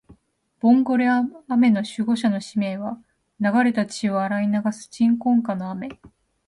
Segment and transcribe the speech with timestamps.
[0.59, 1.09] ボンゴレ
[1.47, 2.97] 雨の守護者の使命は、
[3.39, 5.89] 流れた血を洗い流す鎮魂歌の雨